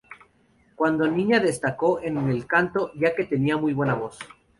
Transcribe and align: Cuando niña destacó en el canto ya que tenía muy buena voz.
Cuando 0.73 1.07
niña 1.07 1.39
destacó 1.39 1.99
en 2.01 2.17
el 2.27 2.47
canto 2.47 2.91
ya 2.95 3.13
que 3.13 3.25
tenía 3.25 3.55
muy 3.57 3.73
buena 3.73 3.93
voz. 3.93 4.17